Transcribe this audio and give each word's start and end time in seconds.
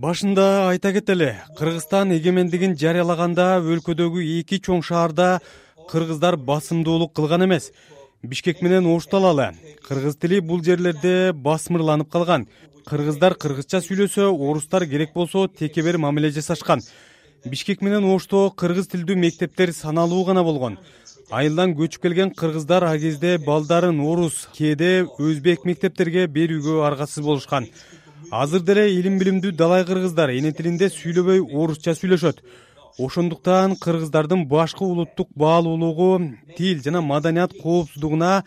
башында 0.00 0.44
айта 0.70 0.92
кетели 0.96 1.28
кыргызстан 1.58 2.14
эгемендигин 2.16 2.76
жарыялаганда 2.82 3.48
өлкөдөгү 3.60 4.24
эки 4.38 4.60
чоң 4.64 4.80
шаарда 4.80 5.26
кыргыздар 5.90 6.36
басымдуулук 6.36 7.12
кылган 7.12 7.44
эмес. 7.44 7.70
Бишкек 8.22 8.62
менен 8.62 8.86
ошту 8.86 9.18
алалы? 9.18 9.50
Кыргыз 9.88 10.16
тили 10.16 10.40
бул 10.40 10.62
жерлерде 10.64 11.32
басмырланып 11.32 12.08
калган. 12.08 12.48
Кыргыздар 12.86 13.34
кыргызча 13.34 13.82
сүйлөсө 13.84 14.30
орустар 14.32 14.86
керек 14.86 15.12
болсо 15.12 15.48
текебер 15.48 15.98
мамиле 15.98 16.30
жасашкан. 16.30 16.80
Бишкек 17.44 17.82
менен 17.82 18.04
ошто 18.04 18.50
кыргыз 18.50 18.88
тилдүү 18.88 19.16
мектептер 19.16 19.72
саналуу 19.72 20.24
гана 20.24 20.44
болгон 20.44 20.78
айылдан 21.30 21.74
көчүп 21.78 22.02
келген 22.02 22.30
кыргыздар 22.34 22.84
ал 22.88 22.98
кезде 22.98 23.36
балдарын 23.38 24.00
орус 24.00 24.48
кээде 24.56 25.06
өзбек 25.18 25.64
мектептерге 25.68 26.26
берүүгө 26.26 26.80
аргасыз 26.88 27.24
болушкан. 27.24 27.68
Азыр 28.30 28.60
деле 28.62 28.88
илим 28.94 29.18
билимдүү 29.20 29.52
далай 29.58 29.84
кыргыздар 29.84 30.30
эне 30.30 30.52
тилинде 30.52 30.88
сүйлөбөй 30.90 31.40
орусча 31.42 31.94
сүйлөшөт. 31.98 32.42
Ошондуктан 32.98 33.76
кыргыздардын 33.76 34.46
башкы 34.48 34.84
улуттук 34.84 35.28
баалуулугу 35.34 36.10
тил 36.56 36.82
жана 36.84 37.00
маданият 37.00 37.52
коопсуздугуна 37.62 38.44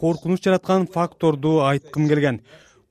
коркунуч 0.00 0.44
жараткан 0.44 0.86
факторду 0.86 1.60
айткым 1.64 2.08
келген. 2.08 2.40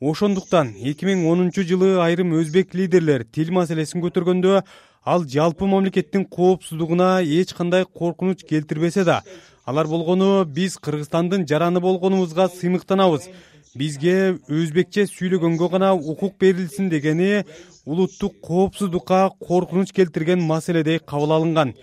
Ошондуктан 0.02 0.76
эки 0.78 1.06
миң 1.06 1.26
онунчу 1.32 1.64
жылы 1.64 1.96
айрым 2.04 2.36
өзбек 2.38 2.76
лидерлер 2.78 3.24
тил 3.24 3.50
маселесин 3.52 4.04
көтөргөндө 4.04 4.62
ал 5.08 5.24
жалпы 5.24 5.66
мамлекеттин 5.72 6.26
коопсуздугуна 6.26 7.22
эч 7.24 7.54
кандай 7.56 7.86
коркунуч 7.86 8.42
келтирбесе 8.44 9.06
да 9.06 9.22
алар 9.64 9.88
болгону 9.88 10.44
биз 10.44 10.76
кыргызстандын 10.84 11.46
жараны 11.48 11.80
болгонубузга 11.80 12.50
сыймыктанабыз. 12.50 13.30
Бизге 13.76 14.36
өзбекче 14.50 15.06
сүйлөгөнгө 15.08 15.70
гана 15.72 15.94
укук 15.94 16.36
берилсин 16.42 16.90
дегени 16.90 17.46
улуттук 17.86 18.36
коопсуздукка 18.42 19.30
коркунуч 19.48 19.94
келтирген 19.94 20.42
маселедей 20.42 21.00
кабыл 21.00 21.32
алынган. 21.38 21.74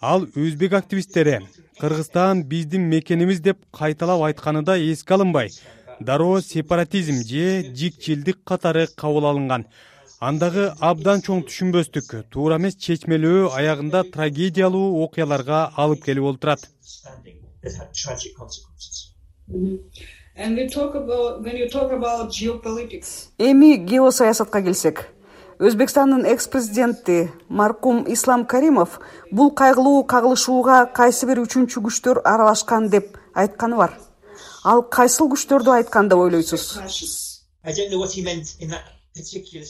Ал 0.00 0.26
өзбек 0.36 0.74
активисттери 0.74 1.40
кыргызстан 1.80 2.44
биздин 2.44 2.82
мекенибиз 2.92 3.40
деп 3.40 3.64
кайталап 3.72 4.26
айтканы 4.28 4.62
да 4.62 4.76
эске 4.76 5.14
алынбай 5.14 5.50
дароо 6.00 6.40
сепаратизм 6.40 7.24
же 7.24 7.64
жикчилдик 7.74 8.44
катары 8.44 8.88
кабыл 8.94 9.26
алынган 9.26 9.64
андагы 10.28 10.64
абдан 10.80 11.20
чоң 11.26 11.42
түшүнбөстүк 11.48 12.12
туура 12.32 12.56
эмес 12.60 12.76
чечмелөө 12.84 13.50
аягында 13.58 14.04
трагедиялуу 14.14 15.02
окуяларга 15.04 15.58
алып 15.76 16.04
келип 16.04 16.24
олтурат. 16.30 16.60
Эми 23.48 23.70
геосаясатка 23.90 24.62
келсек 24.62 25.04
өзбекстандын 25.58 26.24
экс 26.26 26.48
президенти 26.48 27.30
маркум 27.48 28.04
ислам 28.08 28.46
каримов 28.46 29.00
бул 29.30 29.50
кайгылуу 29.50 30.04
кагылышууга 30.04 30.78
кайсы 30.94 31.26
бир 31.26 31.38
үчүнчү 31.44 31.84
күчтөр 31.86 32.22
аралашкан 32.24 32.88
деп 32.90 33.16
айтканы 33.34 33.76
бар. 33.76 33.92
Ал 34.64 34.82
кайсыл 34.82 35.30
күчтөрдү 35.30 35.70
айткан 35.78 36.08
деп 36.08 36.18
ойлойсуз 36.18 36.64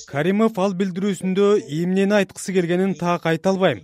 каримов 0.08 0.56
ал 0.56 0.72
билдирүүсүндө 0.72 1.46
эмнени 1.68 2.16
айткысы 2.16 2.54
келгенин 2.56 2.94
так 2.96 3.26
айта 3.28 3.50
албайм. 3.50 3.82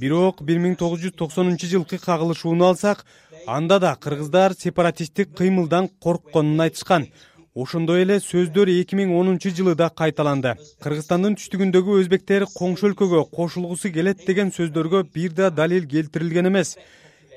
Бирок 0.00 0.40
бир 0.42 0.58
миң 0.58 0.74
тогуз 0.80 1.04
жүз 1.04 1.14
токсонунчу 1.14 1.68
жылкы 1.70 2.00
кагылышууну 2.02 2.66
алсак 2.66 3.04
анда 3.46 3.78
да 3.78 3.94
кыргыздар 3.94 4.54
сепаратисттик 4.58 5.30
кыймылдан 5.38 5.88
коркконун 6.02 6.60
айтышкан. 6.60 7.06
Ошондой 7.54 8.02
эле 8.02 8.18
сөздөр 8.18 8.72
эки 8.80 8.98
миң 8.98 9.14
онунчу 9.14 9.54
жылы 9.54 9.76
да 9.76 9.90
кайталанды. 9.90 10.56
Кыргызстандын 10.82 11.38
түштүгүндөгү 11.38 12.00
өзбектер 12.02 12.48
коңшу 12.56 12.90
өлкөгө 12.90 13.28
кошулгусу 13.30 13.92
келет 13.94 14.26
деген 14.26 14.50
сөздөргө 14.50 15.04
бир 15.14 15.30
да 15.30 15.50
далил 15.50 15.86
келтирилген 15.86 16.50
эмес. 16.50 16.76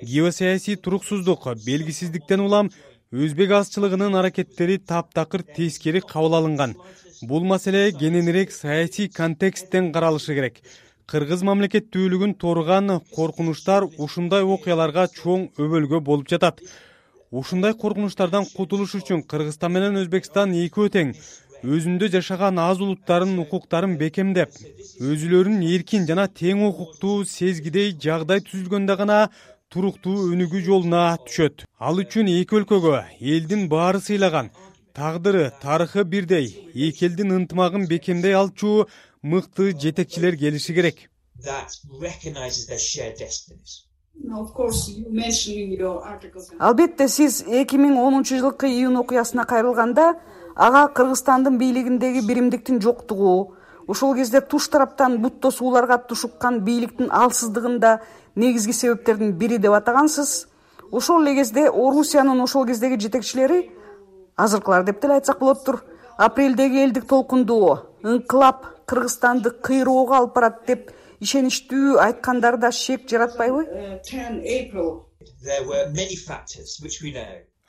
Геосаясий 0.01 0.75
туруксуздук 0.75 1.45
белгисиздиктен 1.67 2.39
улам 2.39 2.71
өзбек 3.11 3.51
азчылыгынын 3.51 4.15
аракеттери 4.15 4.77
таптакыр 4.77 5.43
тескери 5.43 6.01
кабыл 6.01 6.35
алынган 6.35 6.75
бул 7.21 7.43
маселе 7.43 7.91
кененирээк 7.91 8.51
саясий 8.51 9.09
контексттен 9.09 9.91
каралышы 9.91 10.35
керек. 10.35 10.61
Кыргыз 11.09 11.41
мамлекеттүүлүгүн 11.43 12.35
тооруган 12.39 12.99
коркунучтар 13.15 13.87
ушундай 13.97 14.43
окуяларга 14.43 15.07
чоң 15.11 15.49
өбөлгө 15.57 15.99
болуп 15.99 16.29
жатат. 16.29 16.61
Ушундай 17.31 17.73
коркунучтардан 17.73 18.45
кутулуш 18.55 18.95
үчүн 19.01 19.25
кыргызстан 19.27 19.73
менен 19.73 19.99
өзбекстан 20.03 20.53
экөө 20.63 20.89
тең. 20.95 21.13
Өзүндө 21.59 22.07
жашаган 22.13 22.59
аз 22.63 22.79
улуттардын 22.79 23.41
укуктарын 23.43 23.97
бекемдеп 23.99 24.53
өзүлөрүн 25.03 25.59
эркин 25.73 26.05
жана 26.07 26.29
тең 26.31 26.63
укуктуу 26.69 27.25
сезгидей 27.27 27.91
жагдай 27.99 28.39
түзүлгөндө 28.47 28.95
гана 28.95 29.17
туруктуу 29.67 30.29
өнүгүү 30.31 30.63
жолуна 30.63 31.17
түшөт. 31.27 31.65
Ал 31.79 31.99
үчүн 31.99 32.31
эки 32.31 32.55
өлкөгө 32.61 33.03
элдин 33.19 33.67
баары 33.67 33.99
сыйлаган 33.99 34.53
тагдыры 34.93 35.53
тарыхы 35.61 36.03
бирдей. 36.03 36.71
Эки 36.73 37.05
элдин 37.05 37.31
ынтымагын 37.31 37.87
бекемдей 37.87 38.33
алчу 38.33 38.87
мыкты 39.21 39.71
жетекчилер 39.79 40.37
келиши 40.37 40.73
керек. 40.73 41.09
Албетте 46.59 47.07
сиз 47.07 47.43
эки 47.47 47.77
миң 47.77 47.95
онунчу 47.97 48.37
жылкы 48.37 48.67
июнь 48.67 48.97
окуясына 48.99 49.45
кайрылганда 49.45 50.19
ага 50.55 50.87
кыргызстандын 50.87 51.57
бийлигиндеги 51.57 52.25
биримдиктин 52.27 52.81
жоктугу 52.81 53.55
ошол 53.87 54.15
кезде 54.15 54.41
туш 54.41 54.67
тараптан 54.69 55.21
бут 55.21 55.39
тосууларга 55.41 55.97
тушуккан 55.97 56.59
бийликтин 56.59 57.09
алсыздыгын 57.11 57.79
да 57.79 58.01
негизги 58.35 58.71
себептердин 58.71 59.31
бири 59.31 59.57
деп 59.57 59.71
атагансыз. 59.71 60.47
Ошол 60.91 61.23
эле 61.23 61.35
кезде 61.35 61.69
орусиянын 61.69 62.41
ошол 62.41 62.65
кездеги 62.65 62.99
жетекчилери 62.99 63.71
азыркылар 64.45 64.85
деп 64.87 65.01
деле 65.01 65.19
айтсак 65.19 65.39
болоттур 65.39 65.81
апрелдеги 66.17 66.83
элдик 66.85 67.07
толкунду 67.07 67.59
ыңкылап 68.03 68.65
кыргызстанды 68.89 69.51
кыйроого 69.67 70.17
алып 70.17 70.35
барат 70.35 70.65
деп 70.67 70.91
ишеничтүү 71.19 71.99
айткандары 72.05 72.57
да 72.57 72.71
шек 72.71 73.07
жаратпайбы? 73.09 73.65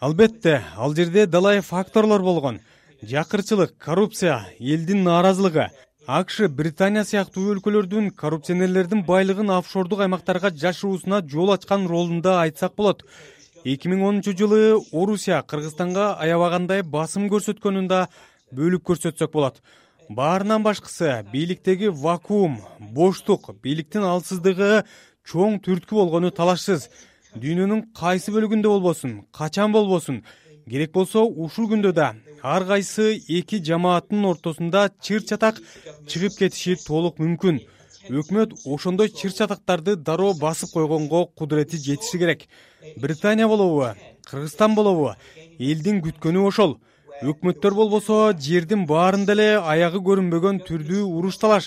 Албетте 0.00 0.62
ал 0.76 0.94
жерде 0.94 1.26
далай 1.26 1.60
факторлор 1.60 2.22
болгон. 2.22 2.60
Жакырчылык 3.02 3.76
коррупция 3.78 4.46
элдин 4.58 5.04
нааразылыгы 5.04 5.70
акш 6.06 6.40
британия 6.48 7.04
сыяктуу 7.04 7.50
өлкөлөрдүн 7.54 8.10
коррупционерлердин 8.22 9.04
байлыгын 9.06 9.50
офшордук 9.56 10.00
аймактарга 10.06 10.50
жашыруусуна 10.62 11.20
жол 11.34 11.52
ачкан 11.54 11.86
ролун 11.86 12.20
да 12.22 12.40
айтсак 12.42 12.74
болот 12.76 13.04
эки 13.64 13.88
миң 13.88 14.02
онунчу 14.08 14.32
жылы 14.36 14.78
орусия 14.92 15.42
кыргызстанга 15.42 16.14
аябагандай 16.22 16.82
басым 16.82 17.28
көрсөткөнүн 17.32 17.88
да 17.90 18.06
бөлүп 18.56 18.86
көрсөтсөк 18.88 19.32
болот. 19.32 19.60
Баарынан 20.08 20.62
башкысы 20.62 21.24
бийликтеги 21.32 21.90
вакуум 21.92 22.58
боштук 22.80 23.50
бийликтин 23.62 24.02
алсыздыгы 24.02 24.84
чоң 25.28 25.60
түрткү 25.64 25.94
болгону 26.00 26.30
талашсыз. 26.30 26.88
Дүйнөнүн 27.36 27.90
кайсы 27.94 28.32
бөлүгүндө 28.34 28.68
болбосун 28.68 29.20
качан 29.30 29.72
болбосун? 29.72 30.24
Керек 30.66 30.92
болсо 30.92 31.22
ушул 31.24 31.68
күндө 31.70 31.92
да 31.92 32.14
ар 32.42 32.64
кайсы 32.64 33.20
эки 33.28 33.60
жамааттын 33.62 34.24
ортосунда 34.24 34.88
чыр 35.02 35.22
чатак 35.22 35.60
чыгып 36.08 36.38
кетиши 36.38 36.76
толук 36.86 37.20
мүмкүн 37.20 37.60
өкмөт 38.08 38.54
ошондой 38.64 39.10
чыр 39.12 39.32
чатактарды 39.32 39.96
дароо 39.96 40.32
басып 40.34 40.72
койгонго 40.72 41.26
кудурети 41.36 41.76
жетиши 41.76 42.18
керек. 42.18 42.46
Британия 42.96 43.48
болобу 43.48 43.94
кыргызстан 44.26 44.74
болобу 44.74 45.12
элдин 45.58 46.00
күткөнү 46.00 46.46
ошол. 46.46 46.78
Өкмөттөр 47.20 47.74
болбосо 47.76 48.32
жердин 48.32 48.86
баарында 48.88 49.34
эле 49.34 49.48
аягы 49.58 50.00
көрүнбөгөн 50.00 50.62
түрдүү 50.64 51.02
уруш 51.04 51.36
талаш 51.36 51.66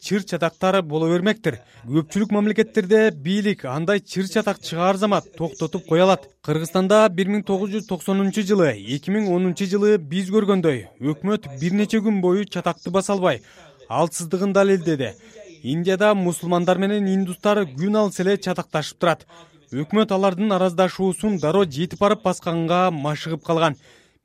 чыр 0.00 0.24
чатактар 0.24 0.80
боло 0.80 1.10
бермектир. 1.10 1.58
Көпчүлүк 1.84 2.32
мамлекеттерде 2.32 3.10
бийлик 3.10 3.66
андай 3.68 4.00
чыр 4.00 4.30
чатак 4.32 4.62
чыгаар 4.64 4.96
замат 4.96 5.28
токтотуп 5.36 5.84
кое 5.88 6.06
алат. 6.06 6.24
Кыргызстанда 6.40 7.02
бир 7.12 7.28
миң 7.28 7.44
тогуз 7.44 7.74
жүз 7.76 7.84
токсонунчу 7.90 8.46
жылы 8.48 8.72
эки 8.80 9.12
миң 9.12 9.28
онунчу 9.36 9.68
жылы 9.68 9.98
биз 9.98 10.32
көргөндөй. 10.32 10.86
Өкмөт 11.04 11.52
бир 11.60 11.76
нече 11.76 12.00
күн 12.00 12.22
бою 12.24 12.48
чатакты 12.48 12.90
баса 12.90 13.12
албай 13.12 13.42
алсыздыгын 13.88 14.52
далилдеди 14.52 15.12
индияда 15.64 16.14
мусулмандар 16.14 16.78
менен 16.78 17.06
индустар 17.08 17.62
күн 17.64 17.96
алыс 17.96 18.20
эле 18.20 18.36
чатакташып 18.36 18.98
турат. 19.00 19.24
Өкмөт 19.72 20.12
алардын 20.12 20.52
араздашуусун 20.52 21.38
дароо 21.40 21.64
жетип 21.64 21.98
барып 22.04 22.22
басканга 22.22 22.90
машыгып 22.92 23.42
калган. 23.46 23.76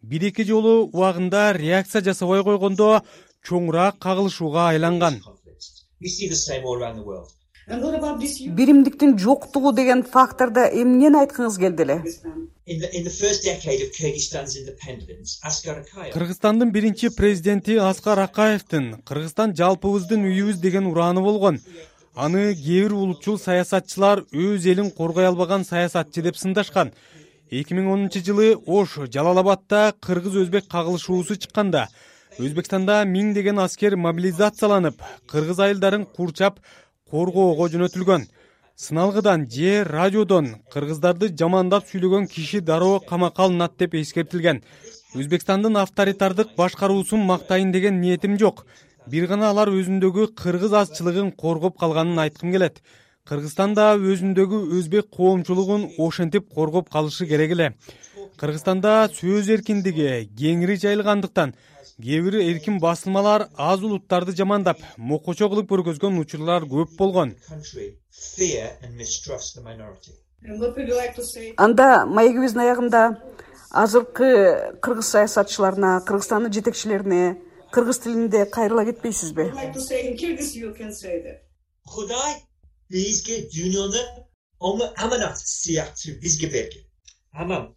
Бир 0.02 0.28
эки 0.30 0.44
жолу 0.44 0.74
убагында 0.84 1.54
реакция 1.56 2.04
жасабай 2.04 2.44
койгондо 2.44 3.02
чоңураак 3.48 4.00
кагылышууга 4.04 4.68
айланган. 4.74 5.22
Биримдиктин 8.60 9.18
жоктугу 9.18 9.72
деген 9.74 10.04
фактордо 10.04 10.68
эмнени 10.68 11.24
айткыңыз 11.24 11.60
келди 11.64 11.84
эле 11.88 11.98
кыргызстандын 16.14 16.72
биринчи 16.72 17.10
президенти 17.10 17.78
аскар 17.82 18.20
акаевдин 18.20 19.02
кыргызстан 19.10 19.56
жалпыбыздын 19.58 20.28
үйүбүз 20.30 20.60
деген 20.62 20.86
урааны 20.92 21.22
болгон. 21.22 21.58
Аны 22.16 22.54
кээ 22.54 22.84
бир 22.84 22.94
улутчул 22.94 23.40
саясатчылар 23.40 24.26
өз 24.32 24.68
элин 24.70 24.92
коргой 24.92 25.26
албаган 25.28 25.66
саясатчы 25.66 26.22
деп 26.22 26.38
сындашкан. 26.38 26.94
Эки 27.50 27.74
миң 27.74 27.90
онунчу 27.94 28.22
жылы 28.22 28.54
ош 28.68 29.00
жалал 29.14 29.42
абадда 29.42 29.94
кыргыз 30.00 30.36
өзбек 30.44 30.70
кагылышуусу 30.70 31.36
чыкканда 31.42 31.88
өзбекстанда 32.38 33.02
миңдеген 33.10 33.58
аскер 33.66 33.96
мобилизацияланып 33.98 35.02
кыргыз 35.32 35.60
айылдарын 35.66 36.06
курчап 36.06 36.60
коргоого 37.10 37.68
жөнөтүлгөн 37.74 38.28
сыналгыдан 38.80 39.42
же 39.52 39.84
радиодон 39.84 40.46
кыргыздарды 40.72 41.28
жамандап 41.40 41.84
сүйлөгөн 41.90 42.30
киши 42.32 42.62
дароо 42.62 43.02
камакка 43.02 43.44
алынат 43.44 43.74
деп 43.78 43.94
эскертилген. 44.00 44.62
Өзбекстандын 45.20 45.76
авторитардык 45.82 46.56
башкаруусун 46.56 47.26
мактайын 47.28 47.74
деген 47.74 48.00
ниетим 48.00 48.38
жок. 48.40 48.66
Бир 49.06 49.28
гана 49.28 49.50
алар 49.50 49.68
өзүндөгү 49.68 50.30
кыргыз 50.42 50.74
азчылыгын 50.82 51.34
коргоп 51.36 51.78
калганын 51.78 52.24
айткым 52.24 52.54
келет. 52.56 52.80
Кыргызстан 53.28 53.74
да 53.76 53.98
өзүндөгү 53.98 54.62
өзбек 54.80 55.10
коомчулугун 55.12 55.90
ошентип 55.98 56.48
коргоп 56.48 56.90
калышы 56.90 57.28
керек 57.28 57.52
эле. 57.52 57.74
Кыргызстанда 58.40 59.10
сөз 59.12 59.50
эркиндиги 59.58 60.30
кеңири 60.40 60.80
жайылгандыктан 60.80 61.54
кээ 62.04 62.22
бир 62.24 62.36
эркин 62.40 62.80
басылмалар 62.80 63.50
аз 63.58 63.82
улуттарды 63.84 64.32
жамандап 64.36 64.80
мокочо 64.98 65.50
кылып 65.52 65.68
көргөзгөн 65.72 66.20
учурлар 66.22 66.64
көп 66.64 66.96
болгон. 66.98 67.36
Анда 71.58 72.06
маегибиздин 72.06 72.62
аягында 72.64 73.02
азыркы 73.72 74.30
кыргыз 74.82 75.12
саясатчыларына 75.16 75.92
кыргызстандын 76.08 76.54
жетекчилерине 76.54 77.42
кыргыз 77.72 78.00
тилинде 78.00 78.46
кайрыла 78.46 78.86
кетпейсизби? 78.86 79.52
Кудай 81.90 82.32
бизге 82.90 83.36
дүйнөнү 83.52 84.02
аманат 85.04 85.38
сыяктуу 85.38 86.16
бизге 86.24 86.48
берген. 86.48 86.86
Анан 87.34 87.76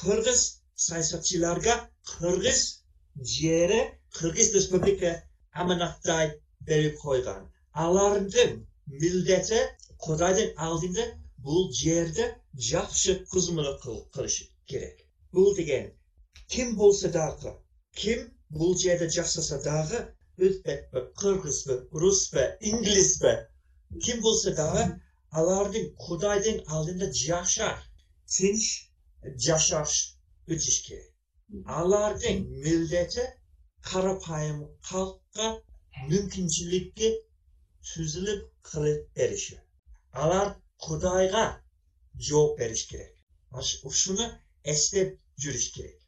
кыргыз 0.00 0.60
саясатчыларга 0.74 1.88
кыргыз 2.18 2.82
жери 3.20 3.80
кыргыз 4.16 4.54
республика 4.54 5.22
аманаттай 5.52 6.26
берип 6.68 6.98
койгон. 7.04 7.42
Алардын 7.84 8.52
милдети 8.86 9.60
кудайдын 10.04 10.50
алдында 10.66 11.04
бул 11.46 11.72
жерде 11.80 12.26
жакшы 12.70 13.14
кызмат 13.32 13.80
кылыш 13.82 14.36
керек. 14.66 14.96
Бул 15.32 15.54
деген 15.56 15.90
ким 16.48 16.76
болсо 16.76 17.08
дагы 17.08 17.52
ким 17.94 18.20
бул 18.50 18.76
жерде 18.82 19.08
жашаса 19.16 19.58
дагы 19.64 19.98
өзбекпи 20.46 21.00
кыргызбы 21.20 21.74
русбу 22.00 22.44
инглизби 22.70 23.34
ким 24.04 24.20
болсо 24.26 24.54
дагы 24.60 24.84
алардын 25.38 25.86
кудайдын 26.04 26.62
алдында 26.74 27.10
жашар 27.24 27.76
тынч 28.36 28.64
жашаш 29.46 29.92
өтүш 30.52 30.76
керек 30.86 31.07
алардын 31.78 32.38
милдети 32.64 33.24
карапайым 33.88 34.58
калкка 34.88 35.46
мүмкүнчүлүккө 36.10 37.08
түзүлүп 37.90 38.42
кылып 38.70 39.00
бериши. 39.16 39.56
Алар 40.22 40.48
кудайга 40.84 41.44
жооп 42.28 42.58
бериш 42.60 42.82
керек. 42.90 43.12
Ушуну 43.88 44.26
эстеп 44.74 45.08
жүрүш 45.42 45.66
керек 45.76 45.98